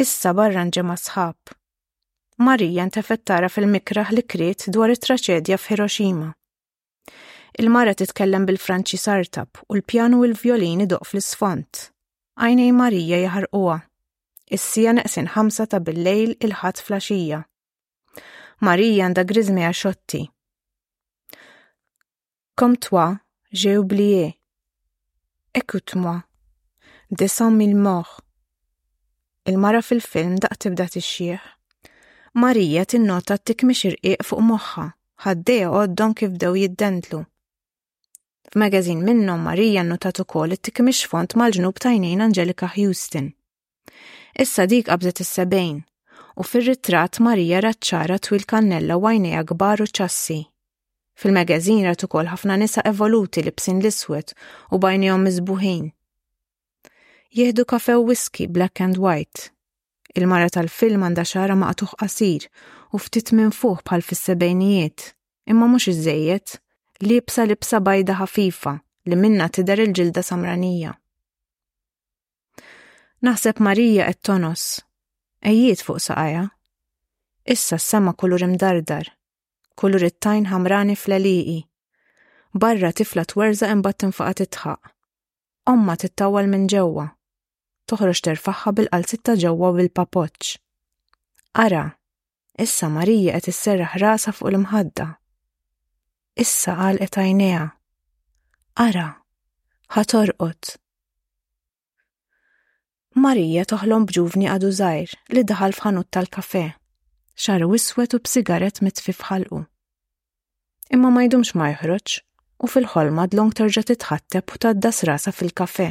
Issa 0.03 0.32
barra 0.38 0.62
nġema 0.70 0.96
sħab. 1.00 1.55
Marija 2.44 2.86
ntefet 2.89 3.24
tara 3.27 3.50
fil-mikraħ 3.51 4.12
li 4.15 4.24
kriet 4.27 4.67
dwar 4.75 4.91
it-traċedja 4.94 5.58
f'Hiroshima. 5.60 6.29
Il-mara 7.60 7.94
titkellem 7.96 8.46
bil-Franċi 8.48 9.00
sartab 9.00 9.62
u 9.70 9.77
l-pjanu 9.79 10.20
u 10.20 10.25
l-violini 10.29 10.88
doq 10.91 11.08
fl 11.12 11.24
sfont 11.24 11.84
Għajnej 12.39 12.72
Marija 12.75 13.17
jahar 13.25 13.46
uwa. 13.55 13.77
Issija 14.51 14.91
neqsin 14.98 15.27
ħamsa 15.36 15.67
ta' 15.72 15.79
bil-lejl 15.84 16.36
il-ħadd 16.44 16.84
flaxija. 16.84 17.41
Marija 18.63 19.08
għandha 19.10 19.24
grizmija 19.29 19.72
xotti. 19.75 20.24
Komtwa 22.60 23.08
ġew 23.55 23.77
blie 23.88 24.32
Écoute-moi. 25.57 26.21
Des 27.12 27.29
cent 27.29 27.50
mille 27.50 27.77
morts. 27.77 28.19
Il-mara 29.50 29.79
fil-film 29.88 30.33
daq 30.43 30.57
tibda 30.59 30.85
tixxieħ. 30.93 31.38
Marija 32.43 32.81
tinnota 32.93 33.38
t-tikmix 33.39 33.85
irqiq 33.93 34.25
fuq 34.27 34.43
moħħa, 34.50 34.85
ħaddeja 35.25 35.69
għoddon 35.71 36.15
kif 36.21 36.33
daw 36.43 36.57
jiddentlu. 36.59 37.21
F'magazin 38.51 39.05
minnhom 39.07 39.47
Marija 39.47 39.85
notat 39.88 40.19
ukoll 40.25 40.57
it-tikmix 40.57 41.07
font 41.13 41.38
mal-ġnub 41.39 41.79
tajnejn 41.85 42.25
Angelica 42.27 42.67
Houston. 42.75 43.29
Issa 44.43 44.65
dik 44.67 44.89
qabżet 44.91 45.24
is-sebejn 45.24 45.79
u 46.35 46.47
fir-ritratt 46.51 47.21
Marija 47.29 47.63
raċċara 47.69 48.19
twil 48.27 48.43
kannella 48.51 49.00
u 49.00 49.07
għajnejha 49.07 49.45
u 49.55 49.89
ċassi. 50.01 50.39
Fil-magazzin 51.15 51.86
rat 51.88 52.03
ukoll 52.03 52.27
ħafna 52.27 52.57
nisa 52.60 52.84
evoluti 52.88 53.43
li 53.45 53.51
bsin 53.55 53.77
l 53.79 53.88
iswet 53.91 54.34
u 54.75 54.79
bajnijom 54.84 55.22
mizbuħin. 55.24 55.86
Jihdu 57.38 57.63
kafe 57.72 57.95
u 58.00 58.03
whisky 58.10 58.48
black 58.48 58.81
and 58.84 59.00
white. 59.00 59.45
Il-mara 60.15 60.50
tal-film 60.51 61.05
għandha 61.07 61.25
xara 61.31 61.55
maqtuħ 61.62 61.95
qasir 62.01 62.48
u 62.95 63.00
ftit 63.00 63.31
minn 63.36 63.53
fuq 63.55 63.84
bħal 63.88 64.03
fis-sebejnijiet, 64.03 65.05
imma 65.51 65.72
mhux 65.72 65.88
iżejjed, 65.93 66.57
libsa 67.07 67.48
libsa 67.48 67.79
bajda 67.84 68.19
ħafifa 68.19 68.75
li 69.07 69.19
minna 69.19 69.48
tidher 69.55 69.84
il-ġilda 69.88 70.24
samranija. 70.24 70.93
Naħseb 73.24 73.60
Marija 73.63 74.07
et 74.12 74.19
tonos, 74.19 74.67
ejjiet 75.41 75.81
fuq 75.84 76.03
saqajja. 76.10 76.45
Issa 77.55 77.79
s-sema 77.79 78.15
kulur 78.17 78.43
imdardar 78.48 79.13
kullu 79.79 79.98
rittajn 80.01 80.46
ħamrani 80.51 80.96
fl-eliqi. 80.98 81.55
Barra 82.63 82.91
tifla 82.98 83.24
twerza 83.32 83.70
imbat 83.75 84.00
tinfaqa 84.03 84.36
titħaq. 84.41 84.91
Omma 85.72 85.96
tittawal 86.03 86.48
minn 86.51 86.67
ġewwa. 86.74 87.08
Toħroġ 87.91 88.22
terfaħħa 88.27 88.74
bil-qalzitta 88.77 89.36
ġewwa 89.44 89.72
bil-papoċ. 89.77 90.53
Ara, 91.65 91.84
issa 92.65 92.89
Marija 92.91 93.36
qed 93.39 93.51
isserraħ 93.53 93.98
rasa 94.05 94.34
fuq 94.36 94.50
l-imħadda. 94.53 95.10
Issa 96.46 96.77
qal 96.82 97.01
qed 97.05 97.20
għajnejha. 97.25 97.67
Ara, 98.88 99.08
ħatorqot. 99.96 100.74
Marija 103.25 103.63
toħlom 103.74 104.08
bġuvni 104.10 104.50
għadu 104.55 104.72
zaħir 104.79 105.13
li 105.36 105.46
daħal 105.51 105.72
f'ħanut 105.77 106.12
tal-kafe 106.15 106.65
xaru 107.36 107.68
wiswet 107.75 108.15
u 108.15 108.20
b'sigaret 108.24 108.80
mitfif 108.82 109.20
ħalqu. 109.27 109.65
Imma 110.96 111.10
ma 111.12 111.25
jdumx 111.27 111.51
ma 111.60 111.68
jħroġ 111.74 112.13
u 112.63 112.68
fil-ħolma 112.72 113.25
d-long 113.32 113.51
terġa 113.51 113.84
titħatteb 113.89 114.46
u 114.48 114.58
taddas 114.65 115.04
rasa 115.10 115.32
fil-kafe. 115.36 115.89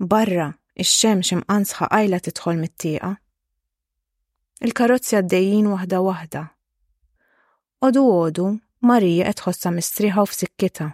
Barra, 0.00 0.48
ix-xemx 0.74 1.36
imqansħa 1.38 1.86
għajla 1.88 2.20
titħol 2.26 2.58
mit-tieqa. 2.64 3.12
Il-karozzi 4.64 5.14
għaddejjin 5.20 5.68
waħda 5.70 6.00
wahda. 6.02 6.42
Odu 7.86 8.02
odu, 8.10 8.46
Marija 8.88 9.28
qed 9.30 9.40
ħossa 9.46 9.70
mistriħa 9.74 10.24
u 10.24 10.28
f'sikkita. 10.32 10.88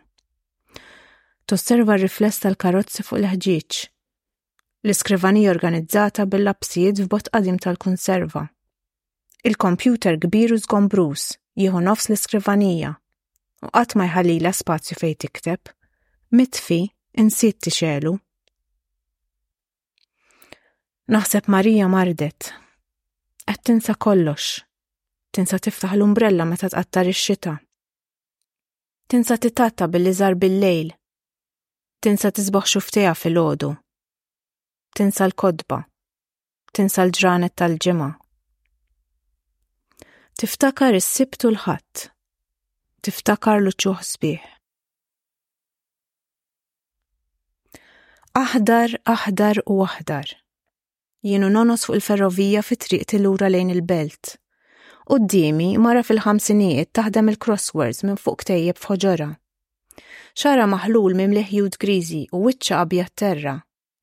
Tosserva 1.49 1.97
r-rifless 1.97 2.43
tal-karozzi 2.45 3.07
fuq 3.09 3.23
l-ħġieġ 3.25 3.85
l-iskrivanija 4.87 5.50
organizzata 5.52 6.25
bil-lapsijiet 6.26 7.02
f'bot 7.04 7.28
qadim 7.34 7.58
tal-konserva. 7.60 8.46
Il-kompjuter 9.44 10.16
kbiru 10.22 10.56
zgombrus 10.62 11.26
jieħu 11.60 11.82
nofs 11.84 12.08
l-iskrivanija 12.10 12.94
u 13.60 13.70
qatt 13.76 13.96
ma 14.00 14.06
jħallila 14.08 14.54
spazju 14.56 14.96
fejn 15.00 15.18
tikteb, 15.26 15.72
mitfi 16.32 16.78
insiet 17.20 17.60
tixelu. 17.64 18.14
Naħseb 21.12 21.50
Marija 21.50 21.88
mardet. 21.90 22.52
Qed 23.50 23.64
tinsa 23.68 23.96
kollox. 24.00 24.60
Tinsa 25.34 25.58
tiftaħ 25.58 25.96
l-umbrella 25.99 26.46
meta 26.46 26.70
tqattar 26.72 27.10
ix-xita. 27.12 27.56
Tinsa 29.10 29.37
titatta 29.42 29.90
billi 29.90 30.14
żar 30.14 30.38
bil-lejl. 30.38 30.94
Tinsa 32.00 32.30
tisbaħ 32.30 32.70
xuftija 32.76 33.12
fil-ħodu 33.18 33.75
tinsa 34.97 35.26
l-kodba, 35.28 35.82
tinsa 36.75 37.04
l-ġranet 37.06 37.54
tal-ġimgħa. 37.61 38.11
Tiftakar 40.40 40.97
is-sibtu 40.99 41.50
l-ħadd, 41.52 42.06
tiftakar 43.06 43.61
l-ċuħ 43.61 44.04
sbieħ. 44.11 44.42
Aħdar, 48.40 48.94
aħdar 49.11 49.61
u 49.66 49.80
aħdar. 49.85 50.28
Jienu 51.26 51.50
nonos 51.52 51.85
fuq 51.85 51.99
il-ferrovija 51.99 52.62
fit 52.64 52.80
triq 52.87 53.09
tilura 53.11 53.50
lejn 53.50 53.73
il-belt. 53.75 54.37
U 55.11 55.18
d-dimi 55.18 55.73
mara 55.82 56.04
fil-ħamsinijiet 56.06 56.92
taħdem 56.97 57.32
il-crosswords 57.35 58.04
minn 58.06 58.16
fuq 58.16 58.47
tejjeb 58.49 58.78
fħoġora. 58.80 59.30
Xara 60.38 60.68
maħlul 60.70 61.18
minn 61.18 61.35
liħjud 61.37 61.76
grizi 61.82 62.23
u 62.30 62.40
wiċċa 62.47 62.78
abjat 62.87 63.16
terra 63.25 63.59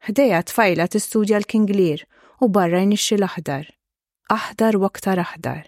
ħdejja 0.07 0.37
tfajla 0.47 0.85
tistudja 0.91 1.39
l-kinglir 1.41 2.05
u 2.39 2.47
barra 2.57 2.79
jnixxi 2.85 3.15
l-aħdar. 3.17 3.65
Aħdar 4.31 4.77
u 4.79 4.85
aktar 4.87 5.19
aħdar. 5.23 5.65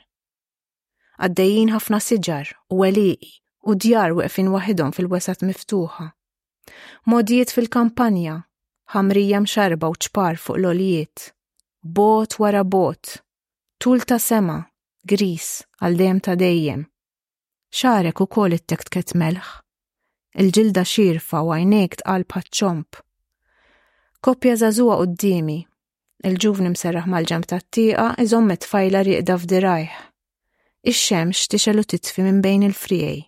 Għaddejjien 1.19 1.74
ħafna 1.75 2.00
siġar 2.00 2.51
u 2.72 2.86
għeliqi 2.88 3.34
u 3.69 3.75
djar 3.75 4.15
weqfin 4.15 4.51
waħidhom 4.53 4.93
fil-wesat 4.96 5.43
miftuħa. 5.50 6.08
Modijiet 7.12 7.51
fil-kampanja, 7.51 8.38
ħamrija 8.96 9.43
mxarba 9.43 9.91
u 9.91 9.98
ċpar 10.00 10.39
fuq 10.39 10.60
l-olijiet. 10.62 11.25
Bot 12.00 12.38
wara 12.39 12.63
bot, 12.63 13.17
tul 13.79 14.03
ta' 14.08 14.19
sema, 14.19 14.62
gris, 15.08 15.65
għal 15.84 16.00
dejjem 16.00 16.24
ta' 16.29 16.38
dejjem. 16.39 16.86
Xarek 17.75 18.24
u 18.24 18.27
kol 18.38 18.55
it-tekt 18.55 19.17
melħ. 19.19 19.43
Il-ġilda 20.39 20.88
xirfa 20.88 21.43
u 21.43 21.51
għajnejk 21.58 22.01
tqal 22.03 22.24
paċċomp 22.31 23.03
Koppja 24.19 24.55
zazuwa 24.59 24.97
d-dimi. 25.07 25.61
Il-ġuvni 26.27 26.71
mserraħ 26.73 27.05
mal 27.07 27.25
ta' 27.31 27.59
t-tiqa, 27.63 28.07
iżommet 28.19 28.65
fajla 28.67 29.01
riqda 29.07 29.35
f'dirajħ. 29.39 29.91
Ix-xemx 30.91 31.47
tixelu 31.53 31.83
titfi 31.88 32.21
minn 32.25 32.41
bejn 32.43 32.65
il-frijej. 32.67 33.21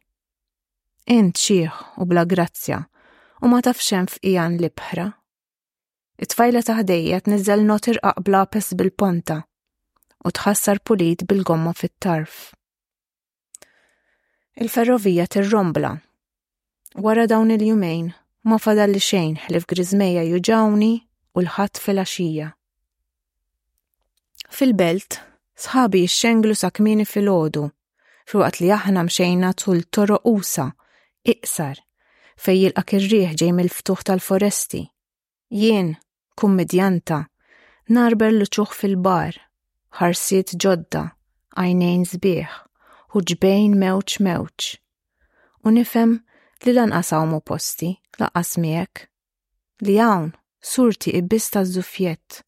Int 1.16 1.38
xieħ 1.40 1.72
u 1.98 2.06
bla 2.12 2.26
grazzja 2.28 2.82
u 3.40 3.46
ma 3.50 3.62
tafxem 3.64 4.06
f'ijan 4.12 4.60
bħra. 4.60 5.08
It-tfajla 6.24 6.62
taħdejja 6.74 7.22
t-nizzel 7.26 7.64
notir 7.66 7.96
aqbla 8.12 8.44
pes 8.52 8.76
bil-ponta 8.78 9.38
u 10.28 10.30
tħassar 10.30 10.84
pulit 10.84 11.24
bil-gomma 11.24 11.72
fit-tarf. 11.74 12.52
Il-ferrovija 14.60 15.28
t 15.32 15.40
rombla 15.48 15.96
Wara 17.00 17.24
dawn 17.32 17.56
il-jumejn 17.56 18.12
Ma 18.42 18.58
fadalli 18.58 18.98
xejn 18.98 19.36
ħlif 19.46 19.68
grizmeja 19.70 20.22
juġawni 20.26 20.92
u 21.38 21.42
l 21.44 21.50
ħat 21.58 21.78
fil 21.78 22.00
axija 22.02 22.48
Fil-belt, 24.50 25.20
sħabi 25.66 26.02
jxxenglu 26.08 26.56
sa 26.58 26.72
fil-ħodu, 26.74 27.64
fruqat 28.28 28.58
li 28.64 28.72
aħna 28.74 29.04
mxejna 29.06 29.52
tul 29.54 29.84
toro 29.94 30.18
usa, 30.26 30.66
iqsar, 31.24 31.78
fej 32.36 32.58
jilqa 32.64 32.84
kirriħ 32.90 33.36
ġej 33.38 33.52
mill-ftuħ 33.60 34.02
tal-foresti. 34.10 34.82
Jien, 35.54 35.94
medjanta, 36.58 37.22
narber 37.94 38.34
l-ċuħ 38.34 38.72
fil-bar, 38.74 39.36
ħarsiet 40.02 40.56
ġodda, 40.58 41.06
għajnejn 41.62 42.06
zbieħ, 42.16 42.52
u 43.14 43.22
ġbejn 43.22 43.78
mewċ 43.86 44.20
mewċ. 44.20 44.78
U 45.66 45.70
nifem 45.78 46.18
li 46.66 46.74
lanqas 46.74 47.14
mu 47.30 47.38
posti 47.40 48.01
tnaqqas 48.22 48.52
miegħek. 48.62 49.08
Li 49.86 49.96
hawn 49.98 50.28
surti 50.62 51.10
ibbis 51.18 51.48
ta' 51.50 51.64
żuffjett 51.66 52.44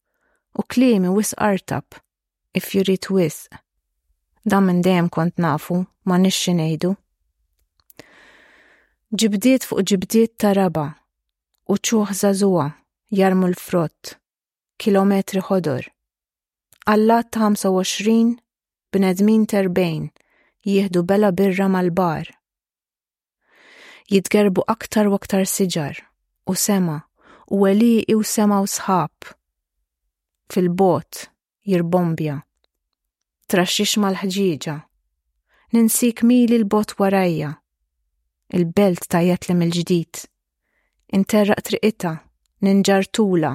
u 0.58 0.62
klimi 0.62 1.08
wis 1.10 1.34
artab 1.42 1.84
if 2.54 2.70
jurid 2.74 3.08
wisq. 3.10 3.50
Dan 4.44 4.66
minn 4.68 4.82
dejjem 4.84 5.08
kont 5.08 5.38
nafu 5.40 5.80
ma 6.04 6.18
nixxi 6.20 6.54
ngħidu. 6.54 6.92
Ġibdiet 9.14 9.64
fuq 9.66 9.82
ġibdiet 9.90 10.36
ta' 10.38 10.54
raba 10.58 10.86
u 11.70 11.74
ċuħ 11.78 12.12
żagħżugħa 12.20 12.66
jarmu 13.18 13.50
l-frott 13.50 14.14
kilometri 14.78 15.40
ħodor. 15.48 15.88
Allat 16.94 17.32
ta' 17.34 17.50
25 17.50 18.36
bnedmin 18.92 19.46
terbejn 19.50 20.10
jieħdu 20.66 21.02
bela 21.02 21.32
birra 21.34 21.66
mal-bar 21.68 22.28
jitgerbu 24.10 24.64
aktar 24.68 25.08
u 25.08 25.14
aktar 25.16 25.44
siġar 25.48 25.96
u 26.46 26.54
sema 26.60 26.96
u 27.50 27.62
għeli 27.68 28.12
u 28.14 28.22
sema 28.24 28.58
u 28.60 28.66
sħab. 28.68 29.32
Fil-bot 30.52 31.28
jirbombja. 31.64 32.38
Traxxix 33.48 33.96
mal-ħġiġa. 34.02 34.74
Ninsik 35.74 36.22
mili 36.22 36.58
l-bot 36.60 36.94
warajja. 37.00 37.54
Il-belt 38.54 39.08
tajjat 39.10 39.48
li 39.48 39.56
mill-ġdid. 39.58 40.20
Interraq 41.14 41.62
triqita, 41.66 42.14
ninġartula, 42.64 43.54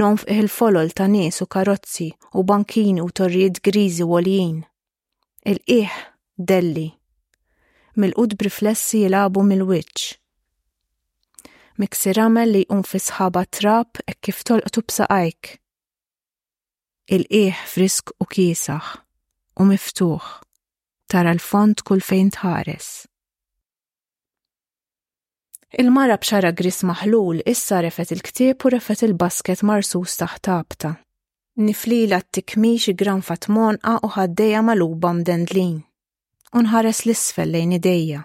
nonf 0.00 0.24
il-folol 0.30 0.92
ta' 0.96 1.08
nies 1.10 1.40
u 1.44 1.48
karozzi 1.48 2.10
u 2.32 2.42
bankini 2.48 3.04
u 3.04 3.08
torrijiet 3.10 3.60
grizi 3.64 4.04
għoljien. 4.06 4.60
Il-iħ 5.44 6.04
delli 6.36 6.88
mill-qud 8.00 8.34
briflessi 8.40 9.00
jilabu 9.04 9.42
mill 9.46 9.64
witx 9.70 10.08
Miksi 11.80 12.12
ramel 12.14 12.52
li 12.54 12.62
jqum 12.68 12.82
fi 12.86 13.00
sħaba 13.02 13.42
trap 13.58 13.98
e 14.10 14.14
kif 14.22 14.44
tolqtu 14.46 14.82
b'saqajk. 14.86 15.42
Il-qieħ 17.16 17.62
frisk 17.72 18.12
u 18.22 18.26
kiesaħ 18.34 18.90
u 19.60 19.66
miftuħ 19.72 20.30
tara 21.10 21.34
l-font 21.34 21.82
kull 21.88 22.02
fejn 22.06 22.30
tħares. 22.36 22.90
Il-mara 25.82 26.14
bxara 26.22 26.52
gris 26.54 26.78
maħlul 26.86 27.42
issa 27.52 27.80
refet 27.82 28.14
il-ktieb 28.14 28.62
u 28.68 28.72
refet 28.76 29.02
il-basket 29.08 29.64
marsus 29.66 30.14
taħt 30.22 30.44
tabta. 30.46 30.92
Niflila 31.66 32.22
t-tikmix 32.22 32.94
gran 33.00 33.22
fatmonqa 33.22 33.98
u 34.06 34.12
ħaddeja 34.14 34.62
maluba 34.70 35.10
mdendlin 35.18 35.82
unħares 36.54 37.02
l-isfel 37.04 37.50
lejn 37.50 37.72
idejja, 37.80 38.20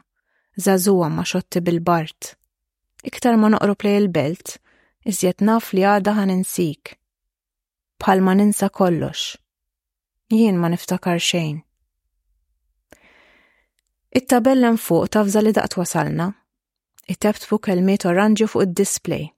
zazuwa 0.62 1.08
ma 1.10 1.24
xotti 1.26 1.62
bil-bart. 1.66 2.36
Iktar 3.10 3.38
ma 3.42 3.50
noqrob 3.50 3.86
lej 3.88 3.98
il-belt, 4.04 4.56
iżjed 5.10 5.42
naf 5.50 5.72
li 5.74 5.86
għada 5.88 6.14
ħan 6.20 6.34
insik. 6.38 6.94
Bħal 8.00 8.22
ma 8.24 8.36
ninsa 8.38 8.70
kollox. 8.70 9.34
Jien 10.32 10.60
ma 10.62 10.70
niftakar 10.70 11.18
xejn. 11.20 11.62
It-tabellen 14.14 14.78
fuq 14.82 15.10
tafza 15.16 15.42
li 15.44 15.56
daqt 15.58 15.78
wasalna. 15.82 16.30
it 17.12 17.18
tabt 17.26 17.42
fuq 17.50 17.64
kelmiet 17.66 18.04
oranġi 18.06 18.46
fuq 18.48 18.68
id-display, 18.68 19.32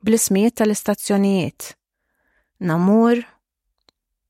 bl-ismijiet 0.00 0.54
tal-istazzjonijiet. 0.62 1.74
Namur, 2.64 3.20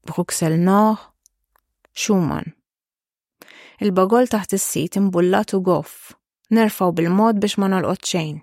Bruxelles 0.03 0.59
Nord, 0.59 0.99
Schumann 1.95 2.58
il-bagol 3.81 4.27
taħt 4.29 4.57
is-sit 4.59 4.97
imbullat 4.99 5.53
u 5.57 5.61
goff. 5.63 6.13
Nerfaw 6.51 6.91
bil-mod 6.99 7.39
biex 7.43 7.59
ma 7.61 7.69
nolqot 7.71 8.05
xejn. 8.09 8.39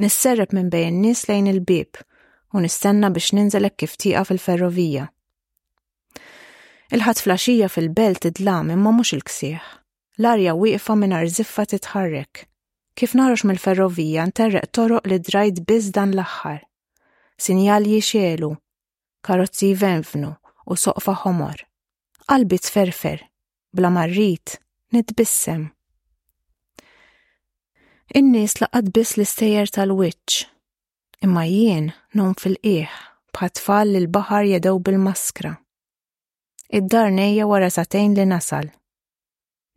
Nisserreb 0.00 0.52
minn 0.56 0.68
bejn 0.72 0.98
nies 1.02 1.22
lejn 1.30 1.48
il-bib 1.52 2.00
u 2.54 2.60
nistenna 2.62 3.10
biex 3.14 3.32
ninżelek 3.36 3.76
kif 3.80 3.94
tieqa 4.00 4.24
fil-ferrovija. 4.28 5.06
Il-ħat 6.96 7.22
flaxija 7.22 7.68
fil-belt 7.70 8.26
idlam 8.32 8.72
imma 8.74 8.92
mhux 8.94 9.14
il-ksieħ. 9.16 9.60
L-arja 10.20 10.56
wieqfa 10.58 10.96
minn 10.98 11.14
arziffa 11.16 11.64
titħarrek. 11.70 12.44
Kif 12.98 13.14
narux 13.16 13.46
mill-ferrovija 13.48 14.26
nterreq 14.28 14.66
toroq 14.76 15.06
li 15.08 15.20
drajt 15.24 15.62
biz 15.70 15.88
dan 15.94 16.12
l-aħħar. 16.12 16.60
Sinjal 17.40 17.86
jixielu, 17.88 18.50
karozzi 19.24 19.72
venfnu 19.80 20.34
u 20.66 20.76
soqfa 20.76 21.14
ħomor. 21.22 21.62
Qalbi 22.26 22.58
tferfer, 22.62 23.29
bla 23.72 23.90
marrit, 23.90 24.58
nitbissem. 24.92 25.68
In-nies 28.18 28.56
laqad 28.60 28.88
biss 28.90 29.12
l-istejjer 29.16 29.70
tal-wiċċ, 29.74 30.46
imma 31.24 31.44
jien 31.46 31.92
non 32.18 32.32
fil-qieħ 32.40 32.94
bħat-tfal 33.36 33.92
li 33.92 34.00
l-baħar 34.02 34.48
jedew 34.54 34.80
bil-maskra. 34.88 35.52
Id-dar 36.80 37.10
nejja 37.14 37.46
wara 37.50 37.68
satejn 37.70 38.16
li 38.18 38.24
nasal. 38.26 38.66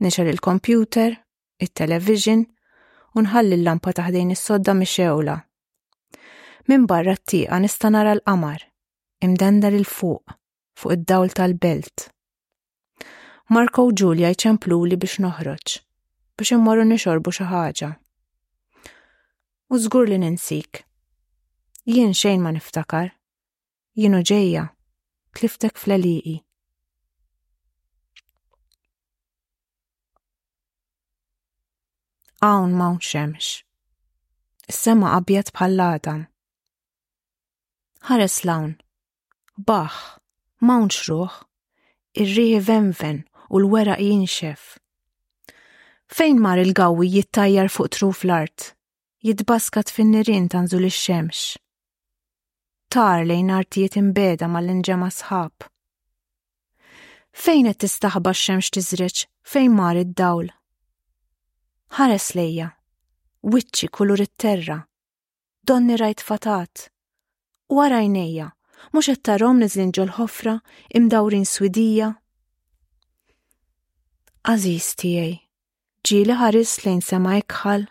Nixel 0.02 0.32
il-kompjuter, 0.34 1.14
it-television, 1.62 2.44
il 2.48 2.60
u 3.14 3.22
nħalli 3.22 3.60
l-lampa 3.60 3.92
taħdejn 3.94 4.32
is-sodda 4.34 4.74
mixewla. 4.74 5.36
Min 6.72 6.88
barra 6.90 7.14
t-tieqa 7.20 7.60
nista 7.62 7.92
nara 7.94 8.16
l-qamar, 8.18 8.66
imdendar 9.22 9.78
il-fuq, 9.78 10.34
fuq 10.82 10.96
id-dawl 10.98 11.30
tal-belt 11.38 12.08
Marco 13.52 13.84
u 13.84 13.92
Giulia 13.94 14.30
jċemplu 14.32 14.78
li 14.88 14.96
biex 14.96 15.18
noħroġ, 15.20 15.74
biex 16.40 16.54
immorru 16.56 16.86
nixorbu 16.88 17.32
xi 17.36 17.44
ħaġa. 17.50 17.90
U 19.74 19.80
żgur 19.84 20.08
li 20.08 20.16
ninsik. 20.22 20.80
Jien 21.84 22.16
xejn 22.16 22.40
ma 22.44 22.54
niftakar. 22.56 23.10
Jienu 24.00 24.22
ġejja, 24.26 24.64
tliftek 25.36 25.76
fl-eliqi. 25.78 26.38
Hawn 32.44 32.72
mawn 32.80 32.98
xemx. 33.04 33.60
Is-sema 34.72 35.12
qabjat 35.18 35.52
bħall-għadam. 35.56 36.24
Ħares 38.08 38.40
lawn, 38.48 38.74
baħ, 39.68 40.00
mawn 40.64 40.88
xruħ, 40.96 41.38
ir-riħi 42.24 42.64
venven 42.70 43.24
u 43.54 43.60
l-weraq 43.62 44.00
jinxef. 44.02 44.62
Fejn 46.16 46.39
mar 46.42 46.58
il-gawi 46.62 47.06
jittajjar 47.13 47.70
fuq 47.70 47.92
truf 47.94 48.24
l-art, 48.28 48.74
jitbaskat 49.26 49.92
fin-nirien 49.94 50.48
tanżul 50.52 50.88
ix-xemx. 50.89 51.58
Tar 52.92 53.26
lejn 53.30 53.52
artijiet 53.58 53.98
imbeda 54.02 54.50
mal-inġema 54.50 55.10
sħab. 55.13 55.56
Fejn 57.44 57.70
qed 57.70 57.82
tistaħba 57.86 58.34
x-xemx 58.34 58.74
tiżreġ 58.74 59.22
fejn 59.52 59.78
mar 59.78 60.02
id-dawl. 60.02 60.50
Ħares 61.98 62.32
lejja, 62.38 62.72
wiċċi 63.54 63.92
kulur 63.94 64.22
it-terra, 64.26 64.80
donni 65.62 65.96
rajt 65.98 66.22
fatat. 66.26 66.89
u 67.70 67.86
jnejja, 67.86 68.48
mhux 68.94 69.06
qed 69.10 69.22
tarhom 69.26 69.58
niżlin 69.62 69.92
ħofra 70.18 70.56
imdawrin 70.98 71.46
swidija 71.46 72.10
Aziz 74.44 74.90
tiegħi, 75.00 75.38
ġieli 76.04 76.36
ħares 76.36 76.72
lejn 76.84 76.98
sema 77.00 77.38
jekħal 77.38 77.86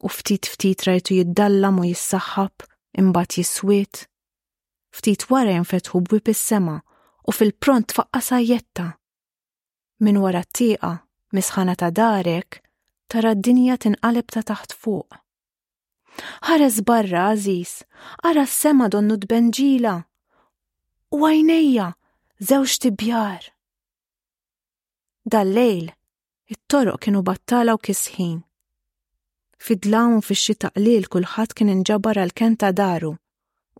u 0.00 0.08
ftit 0.08 0.48
ftit 0.48 0.80
rajtu 0.88 1.18
jiddallam 1.18 1.82
u 1.82 1.82
jissaħħab 1.90 2.64
imbagħad 3.02 3.34
jiswiet. 3.42 4.06
Ftit 4.96 5.26
wara 5.28 5.52
jenfetħu 5.58 6.00
bwip 6.08 6.30
is-sema 6.32 6.78
u 7.28 7.34
fil-pront 7.36 7.92
faqqa 7.92 8.22
sajjetta. 8.24 8.86
Min 10.00 10.22
wara 10.22 10.40
t-tieqa, 10.46 10.94
misħana 11.36 11.74
ta' 11.76 11.92
darek, 11.92 12.62
tara 13.12 13.34
d-dinja 13.36 13.76
tinqalib 13.84 14.32
ta' 14.32 14.46
taħt 14.48 14.72
fuq. 14.80 15.20
Ħares 16.48 16.80
barra, 16.88 17.26
Aziz, 17.34 17.82
ara 18.24 18.46
s-sema 18.48 18.88
donnu 18.88 19.20
d-benġila. 19.20 19.94
U 21.12 21.20
għajnejja, 21.20 21.92
zewġ 22.40 22.78
tibjar. 22.86 23.50
Dal-lejl, 25.28 25.90
it-toroq 26.48 27.00
kienu 27.04 27.20
battala 27.24 27.74
u 27.76 27.80
kisħin. 27.84 28.38
fid 29.60 29.86
u 29.90 30.20
fix 30.24 30.54
taqlil 30.64 30.84
qlil 31.04 31.10
kulħadd 31.12 31.52
kien 31.58 31.70
inġabar 31.74 32.18
għal 32.22 32.32
ken 32.40 32.54
ta' 32.60 32.70
daru 32.78 33.10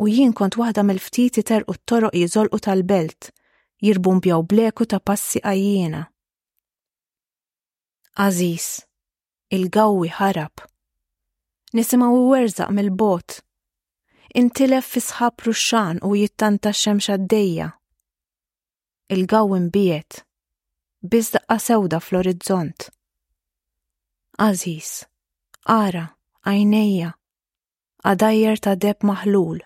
u 0.03 0.09
jien 0.11 0.33
kont 0.39 0.59
waħda 0.61 0.83
mill-ftiti 0.85 1.43
terqu 1.51 1.75
t-toroq 1.79 2.15
jiżolqu 2.19 2.59
tal-belt, 2.67 3.31
bjaw 3.81 4.41
bleku 4.51 4.85
ta' 4.87 5.01
passi 5.01 5.39
għajjena. 5.41 6.03
Aziz, 8.19 8.85
il-gawwi 9.55 10.11
ħarab. 10.19 10.55
Nisimaw 11.73 12.13
werzaq 12.31 12.71
mill-bot. 12.73 13.29
Intilef 14.39 14.87
fi 14.93 15.01
sħab 15.01 15.35
ruxxan 15.49 15.97
u 16.05 16.15
jittanta 16.21 16.71
xemxa 16.75 17.17
d-dejja. 17.17 17.73
il 19.09 19.25
gawin 19.25 19.71
mbiet 19.73 20.28
biss 21.03 21.31
daqqa 21.35 21.59
sewda 21.63 22.01
fl-orizzont. 22.03 22.89
Aziz, 24.39 25.07
ara, 25.67 26.07
għajnejja, 26.47 27.13
għadajjer 28.07 28.61
ta' 28.63 28.75
deb 28.77 29.07
maħlul. 29.07 29.61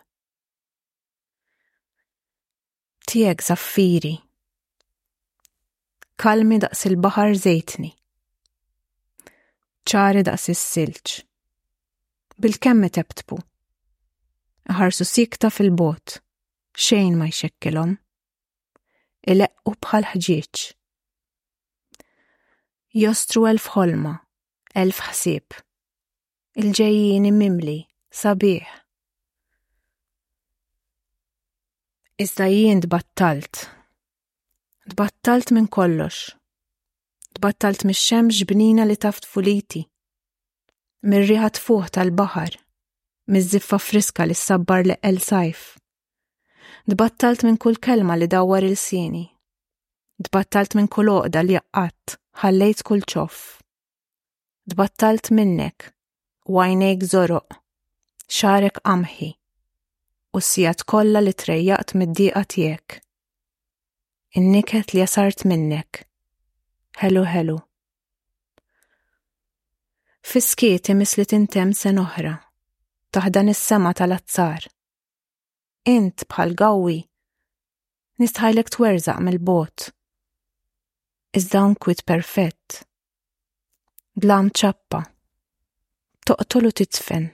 Tijek 3.09 3.43
zaffiri. 3.45 4.15
Kalmi 6.17 6.61
daqs 6.63 6.87
il-bahar 6.91 7.35
zejtni. 7.37 7.93
ċari 9.93 10.23
daqs 10.25 10.47
is-silġ. 10.53 11.09
Bil-kemmi 12.41 12.89
tebtbu. 12.95 13.37
Ħarsu 14.79 15.05
sikta 15.05 15.51
fil-bot, 15.53 16.21
xejn 16.79 17.19
ma 17.19 17.27
jxekkilhom. 17.29 17.97
Ileqqu 19.29 19.75
bħal 19.83 20.07
ħġieġ 20.15 20.73
jostru 22.93 23.47
elf 23.49 23.67
ħolma, 23.73 24.13
elf 24.77 24.99
ħsieb. 25.09 25.55
Il-ġejjin 26.61 27.31
mimli, 27.33 27.79
sabiħ. 28.13 28.67
Iżda 32.21 32.51
jien 32.53 32.83
dbattalt. 32.85 33.63
Dbattalt 34.93 35.55
minn 35.57 35.71
kollox. 35.73 36.37
Dbattalt 37.41 37.87
mix 37.89 38.05
xemx 38.11 38.45
bnina 38.53 38.85
li 38.85 38.99
taft 39.01 39.25
fuliti. 39.25 39.87
Mir-riħat 41.09 41.57
fuq 41.59 41.89
tal-baħar. 41.97 42.59
Miż-ziffa 43.33 43.81
friska 43.81 44.29
li 44.29 44.37
s-sabbar 44.37 44.99
el 45.01 45.19
sajf. 45.23 45.79
Dbattalt 46.85 47.41
minn 47.49 47.57
kull 47.57 47.81
kelma 47.81 48.19
li 48.19 48.29
dawwar 48.29 48.63
il-sieni 48.67 49.25
Dbattalt 50.23 50.75
minn 50.77 50.89
kull 50.93 51.09
oqda 51.13 51.41
li 51.43 51.57
qatt, 51.75 52.15
ħallejt 52.43 52.83
kull 52.87 53.03
ċoff. 53.11 53.39
Dbattalt 54.71 55.31
minnek, 55.35 55.89
wajnejk 56.47 57.05
zoroq, 57.13 57.55
xarek 58.37 58.79
qamħi, 58.87 59.31
u 60.37 60.39
sijat 60.49 60.85
kolla 60.91 61.23
li 61.25 61.33
trejjaqt 61.35 61.95
mid-diqa 61.99 62.43
tiegħek. 62.55 62.97
Inniket 64.39 64.93
li 64.95 65.01
jasart 65.03 65.43
minnek. 65.51 66.05
Helu 67.03 67.25
helu. 67.29 67.59
Fiskieti 70.23 70.95
misli 70.95 71.25
tintem 71.27 71.73
sen 71.75 71.99
oħra, 71.99 72.37
taħdan 73.17 73.51
is-sema 73.55 73.91
tal-azzar. 73.99 74.69
Int 75.97 76.29
bħal 76.31 76.55
gawwi, 76.63 77.01
nistħajlek 78.23 78.71
twerżaq 78.77 79.19
mill-bot 79.27 79.89
iżda 81.37 81.61
nkwit 81.73 82.03
perfett. 82.05 82.83
Blam 84.21 84.51
ċappa. 84.53 84.99
Toqtolu 86.29 86.69
titfen. 86.77 87.31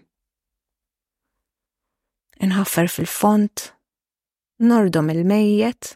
Inħaffar 2.47 2.87
fil-font, 2.95 3.65
nordom 4.71 5.11
il-mejjet, 5.11 5.89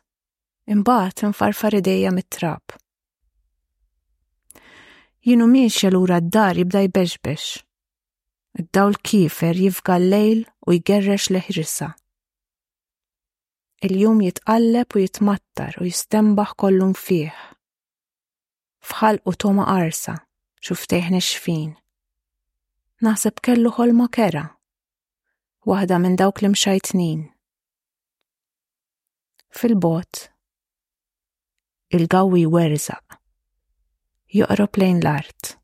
imbagħad 0.74 1.22
infarfar 1.28 1.76
idejja 1.78 2.10
mit-trab. 2.16 2.74
Jinu 5.22 5.46
miex 5.54 5.78
jalura 5.84 6.18
d-dar 6.20 6.58
jibda 6.58 6.82
jbeġbex. 6.88 7.46
Id-dawl 8.58 8.98
kifer 9.06 9.54
jifga 9.56 10.00
l-lejl 10.02 10.42
u 10.66 10.74
jgerrex 10.80 11.30
leħrisa. 11.36 11.92
Il-jum 13.86 14.24
jitqalleb 14.26 14.90
u 14.98 15.06
jitmattar 15.06 15.78
u 15.78 15.86
jistembaħ 15.86 16.56
kollum 16.60 16.98
fih 16.98 17.30
fħal 18.90 19.20
u 19.26 19.34
toma 19.38 19.66
arsa, 19.70 20.14
xufteħ 20.66 21.10
xfin. 21.20 21.70
Naħseb 23.02 23.38
kellu 23.42 23.70
ħolma 23.78 24.08
kera, 24.14 24.44
waħda 25.66 25.98
minn 26.02 26.18
dawk 26.18 26.42
li 26.42 26.50
mxajtnin. 26.54 27.22
Fil-bot, 29.58 30.26
il-gawi 31.94 32.44
werzaq, 32.58 33.18
joqrob 34.38 34.80
lejn 34.82 35.02
l-art. 35.04 35.61